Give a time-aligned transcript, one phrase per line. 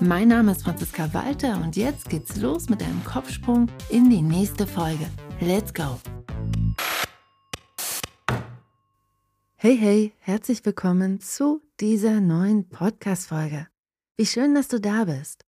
[0.00, 4.66] Mein Name ist Franziska Walter und jetzt geht's los mit einem Kopfsprung in die nächste
[4.66, 5.08] Folge.
[5.40, 6.00] Let's go!
[9.54, 13.68] Hey, hey, herzlich willkommen zu dieser neuen Podcast-Folge.
[14.16, 15.44] Wie schön, dass du da bist.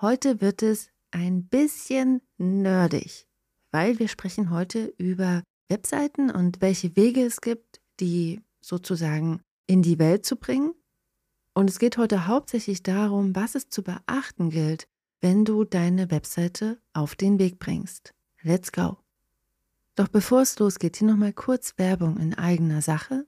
[0.00, 3.26] Heute wird es ein bisschen nerdig,
[3.70, 9.98] weil wir sprechen heute über Webseiten und welche Wege es gibt, die sozusagen in die
[9.98, 10.74] Welt zu bringen
[11.58, 14.86] und es geht heute hauptsächlich darum, was es zu beachten gilt,
[15.20, 18.14] wenn du deine Webseite auf den Weg bringst.
[18.42, 18.96] Let's go!
[19.96, 23.26] Doch bevor es losgeht, hier nochmal kurz Werbung in eigener Sache.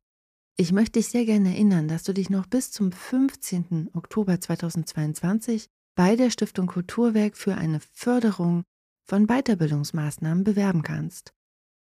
[0.54, 3.90] Ich möchte dich sehr gerne erinnern, dass du dich noch bis zum 15.
[3.94, 5.66] Oktober 2022
[5.96, 8.62] bei der Stiftung Kulturwerk für eine Förderung
[9.02, 11.34] von Weiterbildungsmaßnahmen bewerben kannst.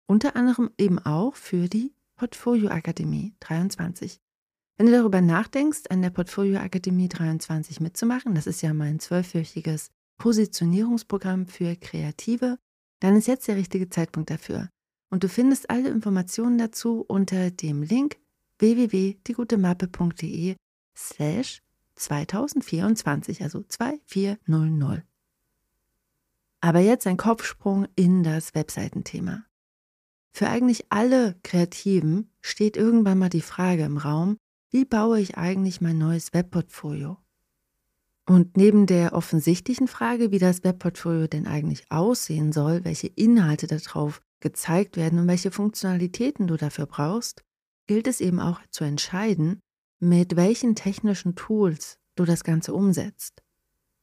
[0.07, 4.19] Unter anderem eben auch für die Portfolio Akademie 23.
[4.77, 9.91] Wenn du darüber nachdenkst, an der Portfolio Akademie 23 mitzumachen, das ist ja mein zwölfwöchiges
[10.17, 12.57] Positionierungsprogramm für Kreative,
[12.99, 14.69] dann ist jetzt der richtige Zeitpunkt dafür.
[15.09, 18.17] Und du findest alle Informationen dazu unter dem Link
[18.57, 20.55] www.diegutemappe.de
[20.95, 21.61] slash
[21.95, 25.03] 2024, also 2400.
[26.61, 29.43] Aber jetzt ein Kopfsprung in das Webseitenthema.
[30.31, 34.37] Für eigentlich alle Kreativen steht irgendwann mal die Frage im Raum,
[34.73, 37.17] wie baue ich eigentlich mein neues Webportfolio?
[38.25, 44.23] Und neben der offensichtlichen Frage, wie das Webportfolio denn eigentlich aussehen soll, welche Inhalte darauf
[44.39, 47.43] gezeigt werden und welche Funktionalitäten du dafür brauchst,
[47.85, 49.59] gilt es eben auch zu entscheiden,
[49.99, 53.43] mit welchen technischen Tools du das Ganze umsetzt.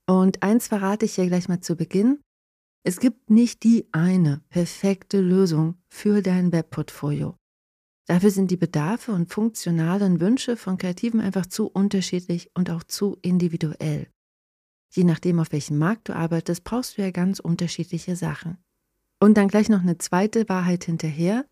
[0.06, 2.20] Und eins verrate ich hier gleich mal zu Beginn.
[2.84, 7.39] Es gibt nicht die eine perfekte Lösung für dein Webportfolio.
[8.10, 13.16] Dafür sind die Bedarfe und funktionalen Wünsche von Kreativen einfach zu unterschiedlich und auch zu
[13.22, 14.08] individuell.
[14.90, 18.58] Je nachdem, auf welchem Markt du arbeitest, brauchst du ja ganz unterschiedliche Sachen.
[19.20, 21.46] Und dann gleich noch eine zweite Wahrheit hinterher.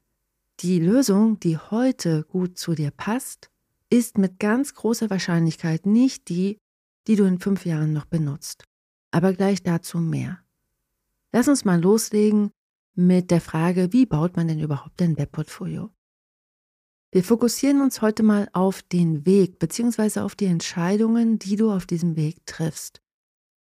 [0.59, 3.51] Die Lösung, die heute gut zu dir passt,
[3.89, 6.59] ist mit ganz großer Wahrscheinlichkeit nicht die,
[7.07, 8.65] die du in fünf Jahren noch benutzt.
[9.13, 10.41] Aber gleich dazu mehr.
[11.31, 12.51] Lass uns mal loslegen
[12.97, 15.93] mit der Frage, wie baut man denn überhaupt ein Webportfolio?
[17.11, 20.21] Wir fokussieren uns heute mal auf den Weg bzw.
[20.21, 23.01] auf die Entscheidungen, die du auf diesem Weg triffst.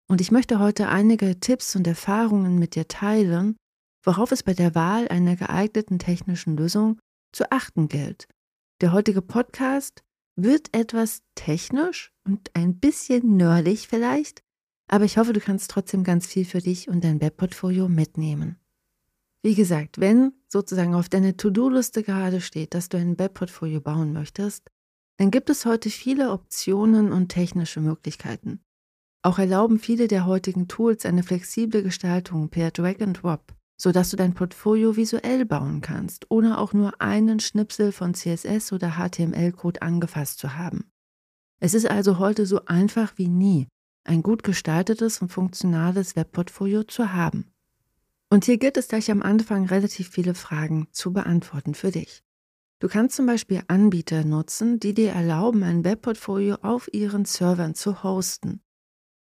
[0.09, 3.57] Und ich möchte heute einige Tipps und Erfahrungen mit dir teilen,
[4.05, 7.01] worauf es bei der Wahl einer geeigneten technischen Lösung
[7.33, 8.29] zu achten gilt.
[8.81, 10.05] Der heutige Podcast
[10.37, 14.43] wird etwas technisch und ein bisschen nerdig vielleicht,
[14.89, 18.62] aber ich hoffe, du kannst trotzdem ganz viel für dich und dein Webportfolio mitnehmen.
[19.45, 24.71] Wie gesagt, wenn sozusagen auf deiner To-Do-Liste gerade steht, dass du ein Webportfolio bauen möchtest,
[25.19, 28.61] dann gibt es heute viele Optionen und technische Möglichkeiten.
[29.25, 34.17] Auch erlauben viele der heutigen Tools eine flexible Gestaltung per Drag and Drop, sodass du
[34.17, 40.39] dein Portfolio visuell bauen kannst, ohne auch nur einen Schnipsel von CSS oder HTML-Code angefasst
[40.39, 40.91] zu haben.
[41.61, 43.69] Es ist also heute so einfach wie nie,
[44.05, 47.52] ein gut gestaltetes und funktionales Webportfolio zu haben.
[48.33, 52.25] Und hier gilt es gleich am Anfang relativ viele Fragen zu beantworten für dich.
[52.79, 58.03] Du kannst zum Beispiel Anbieter nutzen, die dir erlauben, ein Webportfolio auf ihren Servern zu
[58.03, 58.63] hosten.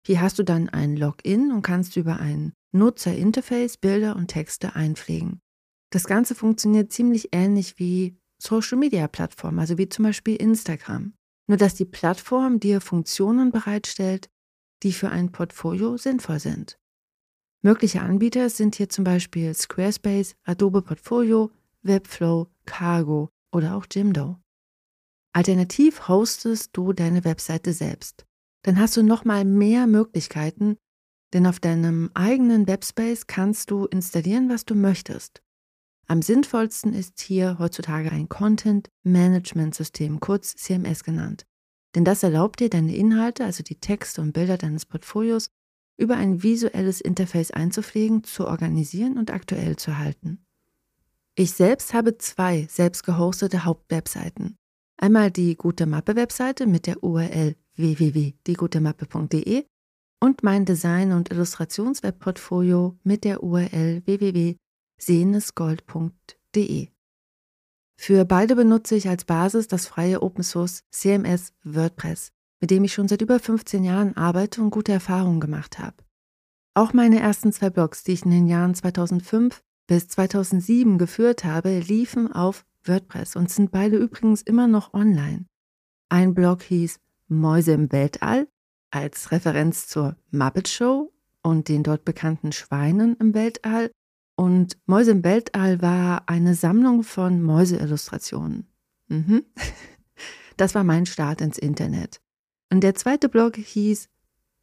[0.08, 5.42] Hier hast du dann ein Login und kannst über ein Nutzerinterface Bilder und Texte einpflegen.
[5.90, 11.16] Das Ganze funktioniert ziemlich ähnlich wie Social-Media-Plattformen, also wie zum Beispiel Instagram.
[11.48, 14.30] Nur dass die Plattform dir Funktionen bereitstellt,
[14.84, 16.78] die für ein Portfolio sinnvoll sind.
[17.64, 21.52] Mögliche Anbieter sind hier zum Beispiel Squarespace, Adobe Portfolio,
[21.84, 24.38] Webflow, Cargo oder auch Jimdo.
[25.34, 28.26] Alternativ hostest du deine Webseite selbst.
[28.64, 30.78] Dann hast du nochmal mehr Möglichkeiten,
[31.34, 35.42] denn auf deinem eigenen Webspace kannst du installieren, was du möchtest.
[36.08, 41.46] Am sinnvollsten ist hier heutzutage ein Content Management System, kurz CMS genannt.
[41.96, 45.50] Denn das erlaubt dir, deine Inhalte, also die Texte und Bilder deines Portfolios,
[46.02, 50.46] über ein visuelles Interface einzupflegen, zu organisieren und aktuell zu halten.
[51.36, 54.58] Ich selbst habe zwei selbst gehostete Hauptwebseiten.
[54.98, 59.66] Einmal die Gute Mappe Webseite mit der URL www.diegutemappe.de
[60.20, 64.58] und mein Design- und Illustrationswebportfolio mit der URL www.cmsdesign.de.
[65.02, 66.90] sehenesgold.de.
[67.98, 72.94] Für beide benutze ich als Basis das freie Open Source CMS WordPress, mit dem ich
[72.94, 75.98] schon seit über 15 Jahren arbeite und gute Erfahrungen gemacht habe.
[76.74, 81.80] Auch meine ersten zwei Blogs, die ich in den Jahren 2005 bis 2007 geführt habe,
[81.80, 85.46] liefen auf WordPress und sind beide übrigens immer noch online.
[86.10, 88.48] Ein Blog hieß Mäuse im Weltall
[88.92, 91.12] als Referenz zur Muppet Show
[91.42, 93.92] und den dort bekannten Schweinen im Weltall.
[94.36, 98.68] Und Mäuse im Weltall war eine Sammlung von Mäuseillustrationen.
[99.08, 99.44] Mhm.
[100.58, 102.22] Das war mein Start ins Internet.
[102.72, 104.08] Und der zweite Blog hieß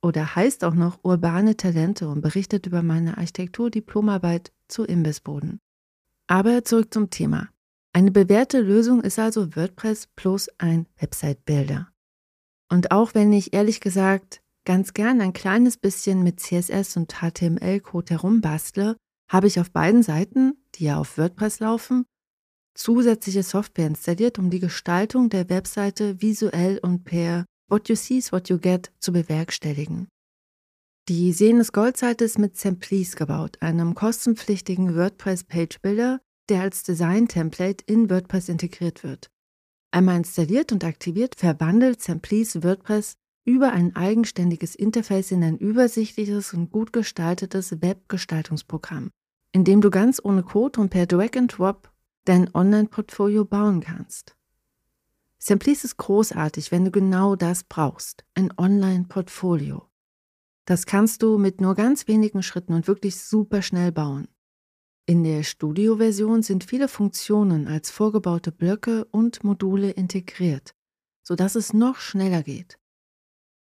[0.00, 5.60] oder heißt auch noch Urbane Talente und berichtet über meine Architektur-Diplomarbeit zu Imbissboden.
[6.26, 7.48] Aber zurück zum Thema.
[7.92, 11.88] Eine bewährte Lösung ist also WordPress plus ein Website-Builder.
[12.70, 18.14] Und auch wenn ich ehrlich gesagt ganz gern ein kleines bisschen mit CSS und HTML-Code
[18.14, 18.96] herumbastle,
[19.30, 22.04] habe ich auf beiden Seiten, die ja auf WordPress laufen,
[22.74, 28.32] zusätzliche Software installiert, um die Gestaltung der Webseite visuell und per What You See is
[28.32, 30.08] What You Get zu bewerkstelligen.
[31.10, 38.48] Die Sehnes Gold-Seite ist mit Semplice gebaut, einem kostenpflichtigen WordPress-Page-Builder, der als Design-Template in WordPress
[38.48, 39.30] integriert wird.
[39.90, 46.70] Einmal installiert und aktiviert, verwandelt Semplice WordPress über ein eigenständiges Interface in ein übersichtliches und
[46.70, 49.10] gut gestaltetes Webgestaltungsprogramm,
[49.52, 51.90] in dem du ganz ohne Code und per Drag and Drop
[52.24, 54.37] dein Online-Portfolio bauen kannst.
[55.38, 59.88] Semplice ist großartig, wenn du genau das brauchst, ein Online-Portfolio.
[60.64, 64.28] Das kannst du mit nur ganz wenigen Schritten und wirklich super schnell bauen.
[65.06, 70.74] In der Studio-Version sind viele Funktionen als vorgebaute Blöcke und Module integriert,
[71.22, 72.78] sodass es noch schneller geht.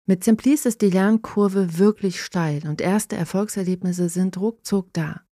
[0.06, 5.25] Mit Simplice ist die Lernkurve wirklich steil und erste Erfolgserlebnisse sind ruckzuck da.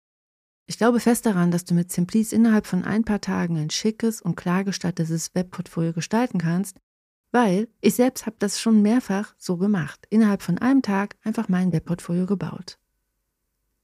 [0.67, 4.23] Ich glaube fest daran, dass du mit Simplice innerhalb von ein paar Tagen ein schickes
[4.23, 6.79] und klar gestaltetes Webportfolio gestalten kannst,
[7.33, 11.73] weil ich selbst habe das schon mehrfach so gemacht, innerhalb von einem Tag einfach mein
[11.73, 12.79] Webportfolio gebaut.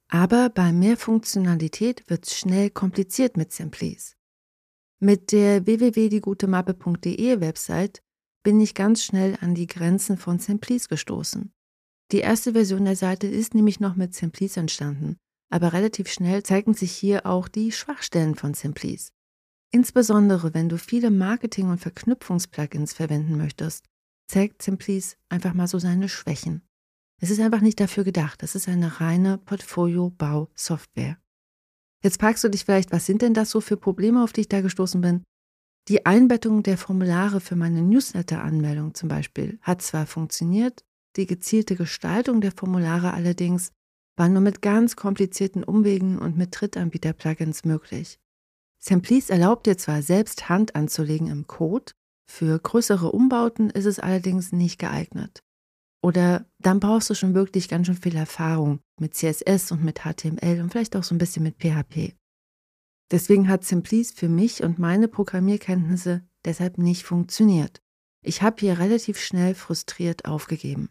[0.09, 4.15] Aber bei mehr Funktionalität wird es schnell kompliziert mit Simplice.
[4.99, 8.03] Mit der www.diegutemappe.de Website
[8.43, 11.53] bin ich ganz schnell an die Grenzen von Simplice gestoßen.
[12.13, 15.17] Die erste Version der Seite ist nämlich noch mit Simplice entstanden,
[15.51, 19.13] aber relativ schnell zeigen sich hier auch die Schwachstellen von Simplice.
[19.73, 23.85] Insbesondere wenn du viele Marketing- und Verknüpfungsplugins verwenden möchtest,
[24.27, 26.63] zeigt Simplice einfach mal so seine Schwächen.
[27.21, 28.43] Es ist einfach nicht dafür gedacht.
[28.43, 31.19] Es ist eine reine Portfolio-Bau-Software.
[32.03, 34.49] Jetzt fragst du dich vielleicht, was sind denn das so für Probleme, auf die ich
[34.49, 35.23] da gestoßen bin?
[35.89, 40.85] Die Einbettung der Formulare für meine Newsletter-Anmeldung zum Beispiel hat zwar funktioniert,
[41.17, 43.73] die gezielte Gestaltung der Formulare allerdings
[44.21, 48.21] war nur mit ganz komplizierten Umwegen und mit Drittanbieter-Plugins möglich.
[48.79, 51.93] Semplice erlaubt dir zwar selbst Hand anzulegen im Code,
[52.31, 55.43] für größere Umbauten ist es allerdings nicht geeignet.
[56.03, 60.61] Oder dann brauchst du schon wirklich ganz schön viel Erfahrung mit CSS und mit HTML
[60.61, 62.15] und vielleicht auch so ein bisschen mit PHP.
[63.11, 67.81] Deswegen hat Simplice für mich und meine Programmierkenntnisse deshalb nicht funktioniert.
[68.23, 70.91] Ich habe hier relativ schnell frustriert aufgegeben.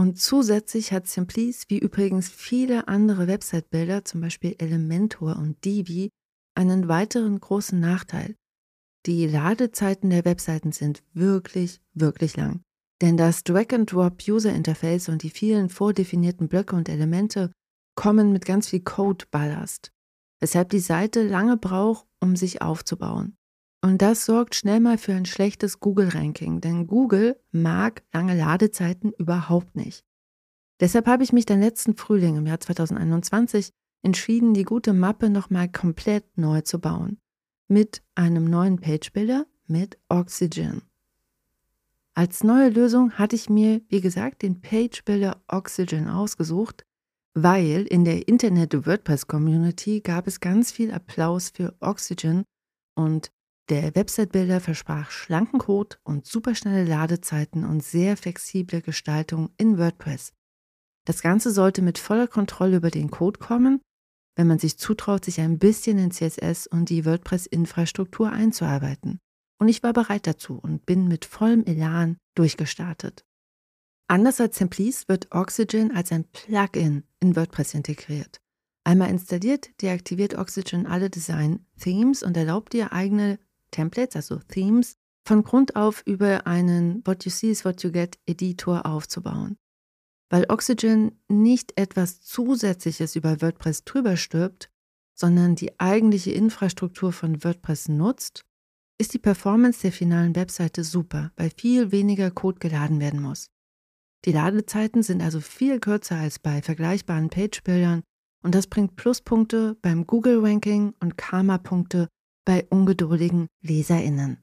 [0.00, 6.08] Und zusätzlich hat Simplice, wie übrigens viele andere Website-Bilder, zum Beispiel Elementor und Divi,
[6.54, 8.34] einen weiteren großen Nachteil.
[9.04, 12.62] Die Ladezeiten der Webseiten sind wirklich, wirklich lang.
[13.02, 17.52] Denn das Drag-and-Drop-User-Interface und die vielen vordefinierten Blöcke und Elemente
[17.94, 19.92] kommen mit ganz viel Code-Ballast,
[20.40, 23.36] weshalb die Seite lange braucht, um sich aufzubauen.
[23.82, 29.74] Und das sorgt schnell mal für ein schlechtes Google-Ranking, denn Google mag lange Ladezeiten überhaupt
[29.74, 30.04] nicht.
[30.80, 33.72] Deshalb habe ich mich dann letzten Frühling im Jahr 2021
[34.02, 37.18] entschieden, die gute Mappe nochmal komplett neu zu bauen.
[37.68, 40.82] Mit einem neuen Page-Builder mit Oxygen.
[42.14, 46.84] Als neue Lösung hatte ich mir, wie gesagt, den Page Builder Oxygen ausgesucht,
[47.34, 52.44] weil in der Internet WordPress Community gab es ganz viel Applaus für Oxygen
[52.94, 53.30] und
[53.70, 60.32] der Website Builder versprach schlanken Code und superschnelle Ladezeiten und sehr flexible Gestaltung in WordPress.
[61.06, 63.80] Das Ganze sollte mit voller Kontrolle über den Code kommen,
[64.36, 69.20] wenn man sich zutraut, sich ein bisschen in CSS und die WordPress-Infrastruktur einzuarbeiten.
[69.58, 73.24] Und ich war bereit dazu und bin mit vollem Elan durchgestartet.
[74.08, 78.40] Anders als Simplice wird Oxygen als ein Plugin in WordPress integriert.
[78.82, 83.38] Einmal installiert, deaktiviert Oxygen alle Design-Themes und erlaubt dir eigene
[83.70, 84.96] Templates, also Themes,
[85.26, 89.56] von Grund auf über einen What You See is What You Get Editor aufzubauen.
[90.28, 94.70] Weil Oxygen nicht etwas Zusätzliches über WordPress drüber stirbt,
[95.14, 98.44] sondern die eigentliche Infrastruktur von WordPress nutzt,
[98.98, 103.50] ist die Performance der finalen Webseite super, weil viel weniger Code geladen werden muss.
[104.24, 108.02] Die Ladezeiten sind also viel kürzer als bei vergleichbaren Page-Bildern
[108.42, 112.08] und das bringt Pluspunkte beim Google-Ranking und Karma-Punkte
[112.44, 114.38] bei ungeduldigen LeserInnen.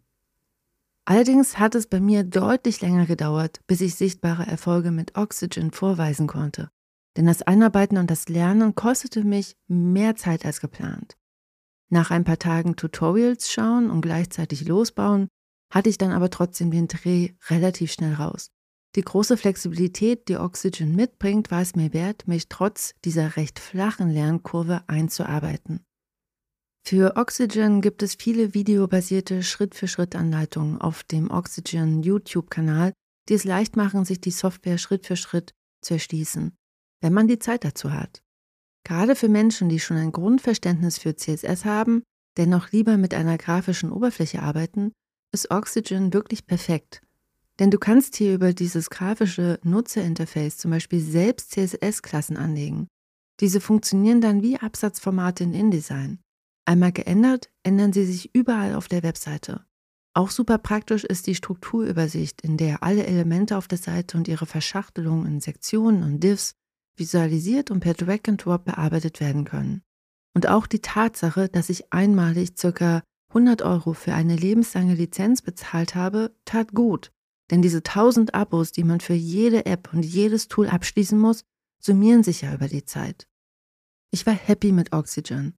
[1.06, 6.28] Allerdings hat es bei mir deutlich länger gedauert, bis ich sichtbare Erfolge mit Oxygen vorweisen
[6.28, 6.70] konnte.
[7.16, 11.16] Denn das Einarbeiten und das Lernen kostete mich mehr Zeit als geplant.
[11.90, 15.30] Nach ein paar Tagen Tutorials schauen und gleichzeitig losbauen,
[15.72, 18.52] hatte ich dann aber trotzdem den Dreh relativ schnell raus.
[18.96, 24.10] Die große Flexibilität, die Oxygen mitbringt, war es mir wert, mich trotz dieser recht flachen
[24.10, 25.87] Lernkurve einzuarbeiten.
[26.90, 32.94] Für Oxygen gibt es viele videobasierte Schritt-für-Schritt-Anleitungen auf dem Oxygen YouTube-Kanal,
[33.28, 35.52] die es leicht machen, sich die Software Schritt für Schritt
[35.82, 36.56] zu erschließen,
[37.02, 38.22] wenn man die Zeit dazu hat.
[38.86, 42.04] Gerade für Menschen, die schon ein Grundverständnis für CSS haben,
[42.38, 44.94] dennoch lieber mit einer grafischen Oberfläche arbeiten,
[45.34, 47.02] ist Oxygen wirklich perfekt.
[47.60, 52.88] Denn du kannst hier über dieses grafische Nutzerinterface zum Beispiel selbst CSS-Klassen anlegen.
[53.42, 56.22] Diese funktionieren dann wie Absatzformate in InDesign.
[56.68, 59.66] Einmal geändert, ändern sie sich überall auf der Webseite.
[60.14, 64.46] Auch super praktisch ist die Strukturübersicht, in der alle Elemente auf der Seite und ihre
[64.46, 66.56] Verschachtelung in Sektionen und Divs
[66.98, 69.82] visualisiert und per Drag and Drop bearbeitet werden können.
[70.34, 73.02] Und auch die Tatsache, dass ich einmalig ca.
[73.30, 77.12] 100 Euro für eine lebenslange Lizenz bezahlt habe, tat gut,
[77.50, 81.44] denn diese 1000 Abos, die man für jede App und jedes Tool abschließen muss,
[81.82, 83.26] summieren sich ja über die Zeit.
[84.12, 85.57] Ich war happy mit Oxygen.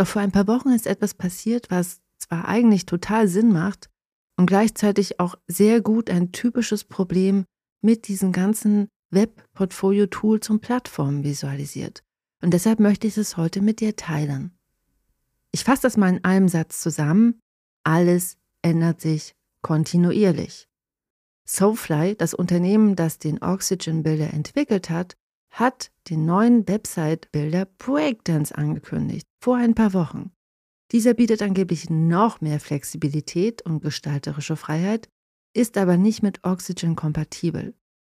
[0.00, 3.90] Doch vor ein paar Wochen ist etwas passiert, was zwar eigentlich total Sinn macht
[4.38, 7.44] und gleichzeitig auch sehr gut ein typisches Problem
[7.82, 12.02] mit diesen ganzen Web-Portfolio-Tools und Plattformen visualisiert.
[12.40, 14.56] Und deshalb möchte ich es heute mit dir teilen.
[15.52, 17.38] Ich fasse das mal in einem Satz zusammen.
[17.84, 20.66] Alles ändert sich kontinuierlich.
[21.46, 25.18] Soulfly, das Unternehmen, das den Oxygen-Bilder entwickelt hat,
[25.50, 30.30] hat den neuen Website-Bilder Breakdance angekündigt, vor ein paar Wochen.
[30.92, 35.08] Dieser bietet angeblich noch mehr Flexibilität und gestalterische Freiheit,
[35.54, 37.74] ist aber nicht mit Oxygen kompatibel.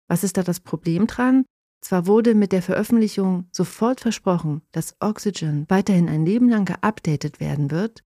[0.08, 1.44] Was ist da das Problem dran?
[1.82, 7.70] Zwar wurde mit der Veröffentlichung sofort versprochen, dass Oxygen weiterhin ein Leben lang geupdatet werden
[7.70, 8.02] wird,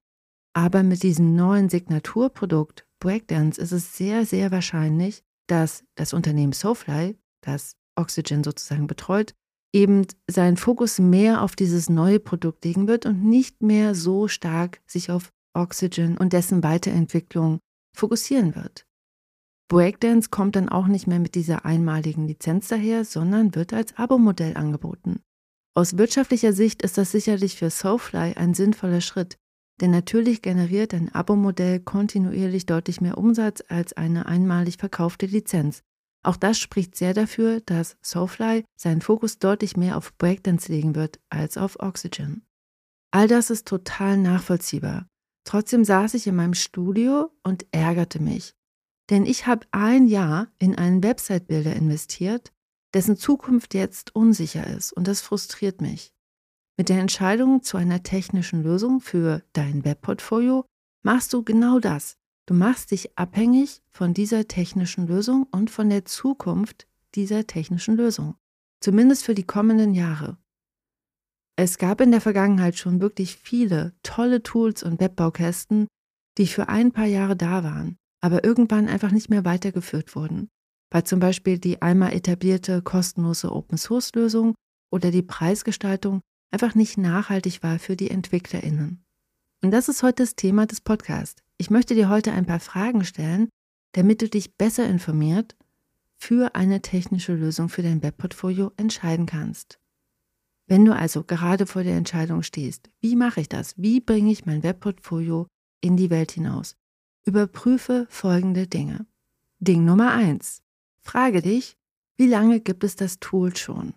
[0.54, 7.18] aber mit diesem neuen Signaturprodukt Breakdance ist es sehr, sehr wahrscheinlich, dass das Unternehmen SoFly,
[7.42, 9.34] das Oxygen sozusagen betreut,
[9.72, 14.80] eben seinen Fokus mehr auf dieses neue Produkt legen wird und nicht mehr so stark
[14.86, 17.58] sich auf Oxygen und dessen Weiterentwicklung
[17.96, 18.86] fokussieren wird.
[19.68, 24.56] Breakdance kommt dann auch nicht mehr mit dieser einmaligen Lizenz daher, sondern wird als Abo-Modell
[24.56, 25.20] angeboten.
[25.74, 29.36] Aus wirtschaftlicher Sicht ist das sicherlich für Soulfly ein sinnvoller Schritt,
[29.80, 35.82] denn natürlich generiert ein Abo-Modell kontinuierlich deutlich mehr Umsatz als eine einmalig verkaufte Lizenz.
[36.26, 41.20] Auch das spricht sehr dafür, dass Soulfly seinen Fokus deutlich mehr auf Breakdance legen wird
[41.30, 42.44] als auf Oxygen.
[43.12, 45.06] All das ist total nachvollziehbar.
[45.44, 48.56] Trotzdem saß ich in meinem Studio und ärgerte mich.
[49.08, 52.52] Denn ich habe ein Jahr in einen Website-Builder investiert,
[52.92, 56.12] dessen Zukunft jetzt unsicher ist und das frustriert mich.
[56.76, 60.64] Mit der Entscheidung zu einer technischen Lösung für dein Webportfolio
[61.04, 62.18] machst du genau das.
[62.46, 66.86] Du machst dich abhängig von dieser technischen Lösung und von der Zukunft
[67.16, 68.36] dieser technischen Lösung.
[68.80, 70.38] Zumindest für die kommenden Jahre.
[71.56, 75.88] Es gab in der Vergangenheit schon wirklich viele tolle Tools und Webbaukästen,
[76.38, 80.48] die für ein paar Jahre da waren, aber irgendwann einfach nicht mehr weitergeführt wurden,
[80.90, 84.54] weil zum Beispiel die einmal etablierte kostenlose Open-Source-Lösung
[84.92, 86.20] oder die Preisgestaltung
[86.52, 89.02] einfach nicht nachhaltig war für die EntwicklerInnen.
[89.64, 91.45] Und das ist heute das Thema des Podcasts.
[91.58, 93.48] Ich möchte dir heute ein paar Fragen stellen,
[93.92, 95.56] damit du dich besser informiert
[96.16, 99.78] für eine technische Lösung für dein Webportfolio entscheiden kannst.
[100.66, 103.74] Wenn du also gerade vor der Entscheidung stehst, wie mache ich das?
[103.76, 105.46] Wie bringe ich mein Webportfolio
[105.80, 106.76] in die Welt hinaus?
[107.24, 109.06] Überprüfe folgende Dinge.
[109.58, 110.62] Ding Nummer eins:
[111.00, 111.76] Frage dich,
[112.16, 113.94] wie lange gibt es das Tool schon?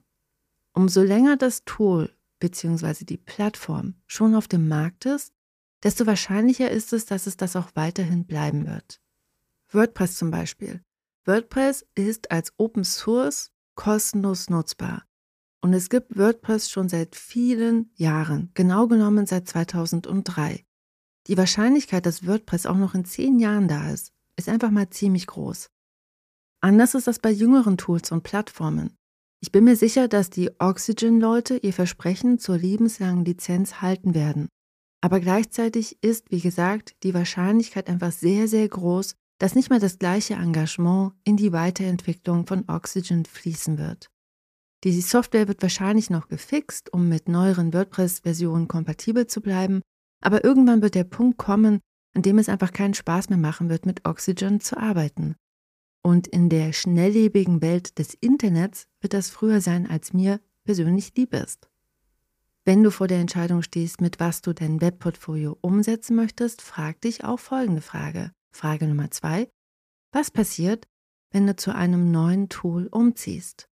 [0.74, 3.04] Umso länger das Tool bzw.
[3.04, 5.34] die Plattform schon auf dem Markt ist,
[5.83, 9.01] desto wahrscheinlicher ist es, dass es das auch weiterhin bleiben wird.
[9.71, 10.81] WordPress zum Beispiel.
[11.25, 15.05] WordPress ist als Open Source kostenlos nutzbar.
[15.62, 20.65] Und es gibt WordPress schon seit vielen Jahren, genau genommen seit 2003.
[21.27, 25.27] Die Wahrscheinlichkeit, dass WordPress auch noch in zehn Jahren da ist, ist einfach mal ziemlich
[25.27, 25.69] groß.
[26.62, 28.98] Anders ist das bei jüngeren Tools und Plattformen.
[29.41, 34.50] Ich bin mir sicher, dass die Oxygen-Leute ihr Versprechen zur lebenslangen Lizenz halten werden.
[35.01, 39.98] Aber gleichzeitig ist, wie gesagt, die Wahrscheinlichkeit einfach sehr, sehr groß, dass nicht mehr das
[39.98, 44.10] gleiche Engagement in die Weiterentwicklung von Oxygen fließen wird.
[44.84, 49.82] Die Software wird wahrscheinlich noch gefixt, um mit neueren WordPress-Versionen kompatibel zu bleiben,
[50.22, 51.79] aber irgendwann wird der Punkt kommen,
[52.13, 55.36] an dem es einfach keinen Spaß mehr machen wird, mit Oxygen zu arbeiten.
[56.01, 61.34] Und in der schnelllebigen Welt des Internets wird das früher sein, als mir persönlich lieb
[61.34, 61.69] ist.
[62.66, 67.24] Wenn du vor der Entscheidung stehst, mit was du dein Webportfolio umsetzen möchtest, frag dich
[67.24, 68.32] auch folgende Frage.
[68.54, 69.50] Frage Nummer zwei.
[70.13, 70.88] Was passiert,
[71.32, 73.70] wenn du zu einem neuen Tool umziehst?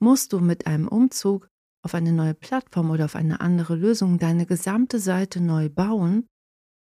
[0.00, 1.48] Musst du mit einem Umzug
[1.82, 6.26] auf eine neue Plattform oder auf eine andere Lösung deine gesamte Seite neu bauen?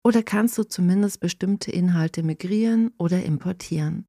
[0.04, 4.06] Oder kannst du zumindest bestimmte Inhalte migrieren oder importieren?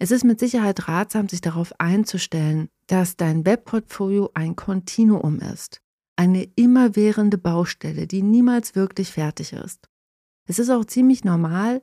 [0.00, 5.80] Es ist mit Sicherheit ratsam, sich darauf einzustellen, dass dein Webportfolio ein Kontinuum ist,
[6.16, 9.88] eine immerwährende Baustelle, die niemals wirklich fertig ist.
[10.48, 11.82] Es ist auch ziemlich normal,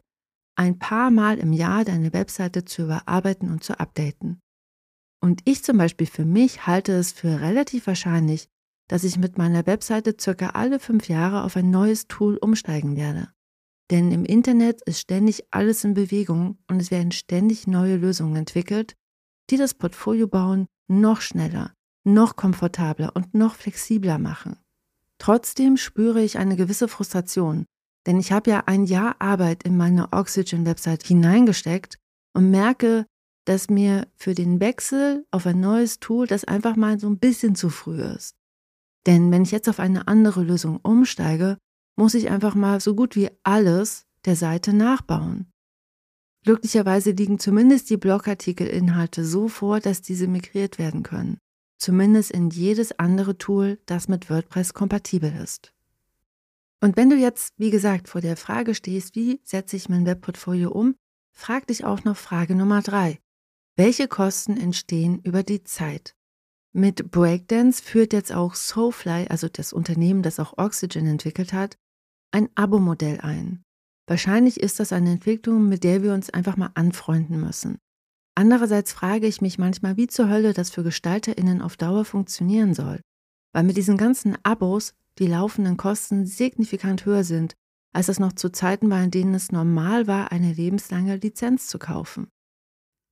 [0.56, 4.40] ein paar Mal im Jahr deine Webseite zu überarbeiten und zu updaten.
[5.24, 8.48] Und ich zum Beispiel für mich halte es für relativ wahrscheinlich,
[8.88, 13.30] dass ich mit meiner Webseite circa alle fünf Jahre auf ein neues Tool umsteigen werde.
[13.90, 18.96] Denn im Internet ist ständig alles in Bewegung und es werden ständig neue Lösungen entwickelt,
[19.50, 24.58] die das Portfolio bauen noch schneller, noch komfortabler und noch flexibler machen.
[25.18, 27.66] Trotzdem spüre ich eine gewisse Frustration,
[28.08, 31.98] denn ich habe ja ein Jahr Arbeit in meine Oxygen-Website hineingesteckt
[32.34, 33.06] und merke,
[33.46, 37.56] dass mir für den Wechsel auf ein neues Tool das einfach mal so ein bisschen
[37.56, 38.36] zu früh ist.
[39.06, 41.58] Denn wenn ich jetzt auf eine andere Lösung umsteige,
[41.96, 45.52] muss ich einfach mal so gut wie alles der Seite nachbauen.
[46.44, 51.38] Glücklicherweise liegen zumindest die Blogartikelinhalte so vor, dass diese migriert werden können.
[51.82, 55.74] Zumindest in jedes andere Tool, das mit WordPress kompatibel ist.
[56.80, 60.70] Und wenn du jetzt, wie gesagt, vor der Frage stehst, wie setze ich mein Webportfolio
[60.70, 60.94] um,
[61.32, 63.18] frag dich auch noch Frage Nummer drei.
[63.76, 66.16] Welche Kosten entstehen über die Zeit?
[66.72, 71.80] Mit Breakdance führt jetzt auch Soulfly, also das Unternehmen, das auch Oxygen entwickelt hat,
[72.30, 73.64] ein Abo-Modell ein.
[74.06, 77.80] Wahrscheinlich ist das eine Entwicklung, mit der wir uns einfach mal anfreunden müssen.
[78.36, 83.02] Andererseits frage ich mich manchmal, wie zur Hölle das für GestalterInnen auf Dauer funktionieren soll.
[83.54, 87.54] Weil mit diesen ganzen Abos die laufenden Kosten signifikant höher sind,
[87.94, 91.78] als es noch zu Zeiten war, in denen es normal war, eine lebenslange Lizenz zu
[91.78, 92.30] kaufen.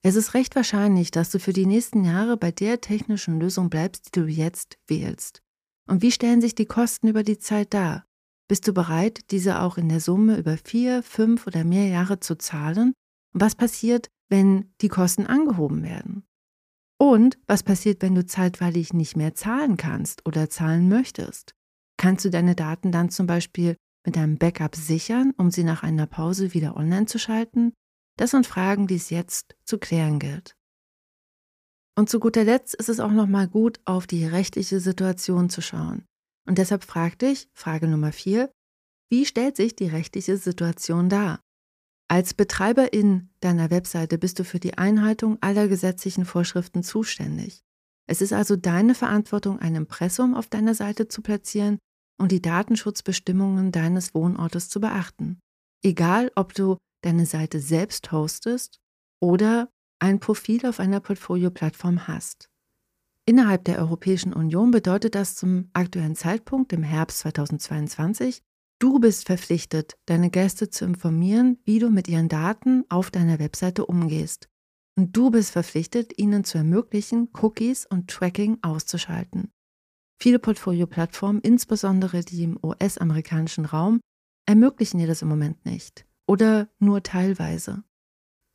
[0.02, 4.08] Es ist recht wahrscheinlich, dass du für die nächsten Jahre bei der technischen Lösung bleibst,
[4.08, 5.42] die du jetzt wählst.
[5.88, 8.06] Und wie stellen sich die Kosten über die Zeit dar?
[8.48, 12.38] Bist du bereit, diese auch in der Summe über vier, fünf oder mehr Jahre zu
[12.38, 12.94] zahlen?
[13.34, 16.24] Und was passiert, wenn die Kosten angehoben werden?
[16.98, 21.56] Und was passiert, wenn du zeitweilig nicht mehr zahlen kannst oder zahlen möchtest?
[21.98, 26.08] Kannst du deine Daten dann zum Beispiel mit einem Backup sichern, um sie nach einer
[26.08, 27.74] Pause wieder online zu schalten?
[28.18, 30.56] Das sind Fragen, die es jetzt zu klären gilt.
[31.98, 36.06] Und zu guter Letzt ist es auch nochmal gut, auf die rechtliche Situation zu schauen.
[36.48, 38.52] Und deshalb frag dich, Frage Nummer vier,
[39.10, 41.42] wie stellt sich die rechtliche Situation dar?
[42.12, 47.62] Als Betreiberin deiner Webseite bist du für die Einhaltung aller gesetzlichen Vorschriften zuständig.
[48.08, 51.78] Es ist also deine Verantwortung, ein Impressum auf deiner Seite zu platzieren
[52.20, 55.40] und die Datenschutzbestimmungen deines Wohnortes zu beachten.
[55.84, 58.80] Egal, ob du deine Seite selbst hostest
[59.22, 59.70] oder
[60.00, 62.50] ein Profil auf einer Portfolio-Plattform hast.
[63.28, 68.42] Innerhalb der Europäischen Union bedeutet das zum aktuellen Zeitpunkt im Herbst 2022,
[68.80, 73.86] du bist verpflichtet, deine Gäste zu informieren, wie du mit ihren Daten auf deiner Webseite
[73.86, 74.50] umgehst.
[74.98, 79.52] Und du bist verpflichtet, ihnen zu ermöglichen, Cookies und Tracking auszuschalten.
[80.22, 84.02] Viele Portfolio-Plattformen, insbesondere die im US-amerikanischen Raum,
[84.46, 87.84] ermöglichen dir das im Moment nicht oder nur teilweise.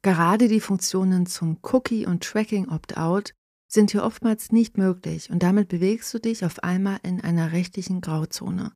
[0.03, 3.33] Gerade die Funktionen zum Cookie- und Tracking-Opt-out
[3.67, 8.01] sind hier oftmals nicht möglich und damit bewegst du dich auf einmal in einer rechtlichen
[8.01, 8.73] Grauzone.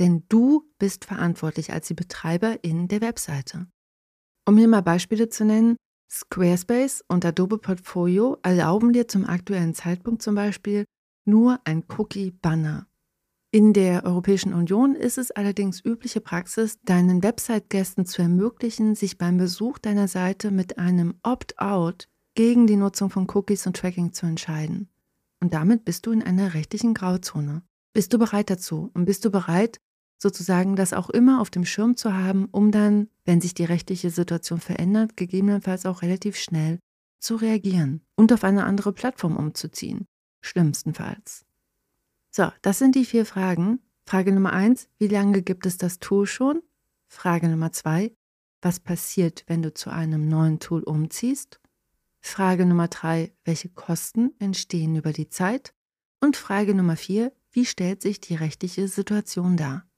[0.00, 3.66] Denn du bist verantwortlich als die Betreiberin der Webseite.
[4.46, 5.76] Um hier mal Beispiele zu nennen,
[6.10, 10.84] Squarespace und Adobe Portfolio erlauben dir zum aktuellen Zeitpunkt zum Beispiel
[11.24, 12.88] nur ein Cookie-Banner.
[13.52, 19.38] In der Europäischen Union ist es allerdings übliche Praxis, deinen Website-Gästen zu ermöglichen, sich beim
[19.38, 24.88] Besuch deiner Seite mit einem Opt-out gegen die Nutzung von Cookies und Tracking zu entscheiden.
[25.40, 27.62] Und damit bist du in einer rechtlichen Grauzone.
[27.92, 28.90] Bist du bereit dazu?
[28.94, 29.80] Und bist du bereit,
[30.20, 34.10] sozusagen das auch immer auf dem Schirm zu haben, um dann, wenn sich die rechtliche
[34.10, 36.78] Situation verändert, gegebenenfalls auch relativ schnell
[37.18, 40.06] zu reagieren und auf eine andere Plattform umzuziehen?
[40.42, 41.44] schlimmstenfalls.
[42.30, 43.80] So, das sind die vier Fragen.
[44.06, 46.62] Frage Nummer eins, wie lange gibt es das Tool schon?
[47.08, 48.14] Frage Nummer zwei,
[48.62, 51.60] was passiert, wenn du zu einem neuen Tool umziehst?
[52.20, 55.74] Frage Nummer drei, welche Kosten entstehen über die Zeit?
[56.20, 59.89] Und Frage Nummer vier, wie stellt sich die rechtliche Situation dar?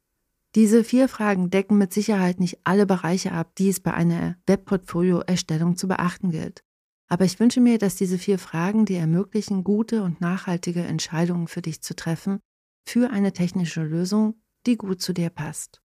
[0.55, 5.77] Diese vier Fragen decken mit Sicherheit nicht alle Bereiche ab, die es bei einer Webportfolio-Erstellung
[5.77, 6.63] zu beachten gilt.
[7.09, 11.63] Aber ich wünsche mir, dass diese vier Fragen dir ermöglichen, gute und nachhaltige Entscheidungen für
[11.63, 12.41] dich zu treffen,
[12.87, 15.83] für eine technische Lösung, die gut zu dir passt.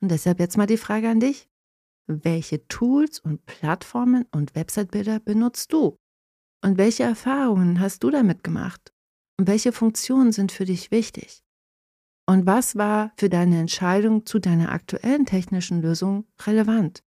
[0.00, 1.48] Und deshalb jetzt mal die Frage an dich.
[2.06, 5.96] Welche Tools und Plattformen und Website-Bilder benutzt du?
[6.64, 8.92] Und welche Erfahrungen hast du damit gemacht?
[9.38, 11.44] Und welche Funktionen sind für dich wichtig?
[12.28, 17.02] Und was war für deine Entscheidung zu deiner aktuellen technischen Lösung relevant?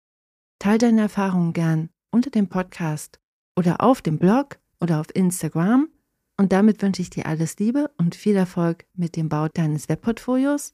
[0.58, 3.20] Teil deine Erfahrungen gern unter dem Podcast
[3.56, 5.90] oder auf dem Blog oder auf Instagram.
[6.38, 10.74] Und damit wünsche ich dir alles Liebe und viel Erfolg mit dem Bau deines Webportfolios.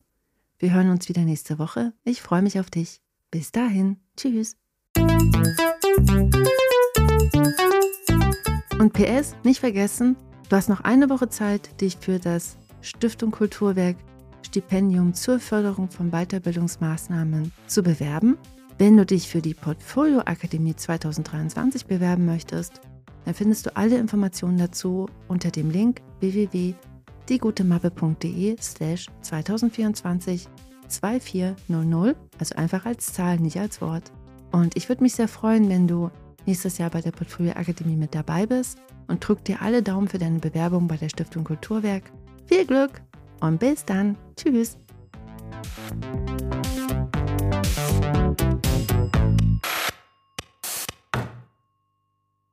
[0.59, 1.91] Wir hören uns wieder nächste Woche.
[2.05, 3.01] Ich freue mich auf dich.
[3.29, 3.97] Bis dahin.
[4.15, 4.55] Tschüss.
[8.79, 10.15] Und PS, nicht vergessen,
[10.47, 13.97] du hast noch eine Woche Zeit, dich für das Stiftung Kulturwerk
[14.45, 18.37] Stipendium zur Förderung von Weiterbildungsmaßnahmen zu bewerben.
[18.77, 22.81] Wenn du dich für die Portfolio Akademie 2023 bewerben möchtest,
[23.25, 30.47] dann findest du alle Informationen dazu unter dem Link www.diegutemappe.de slash 2024
[30.87, 34.11] 2400, also einfach als Zahl, nicht als Wort.
[34.51, 36.09] Und ich würde mich sehr freuen, wenn du
[36.45, 40.17] nächstes Jahr bei der Portfolio Akademie mit dabei bist und drück dir alle Daumen für
[40.17, 42.03] deine Bewerbung bei der Stiftung Kulturwerk.
[42.45, 43.01] Viel Glück
[43.41, 44.17] und bis dann.
[44.35, 44.77] Tschüss.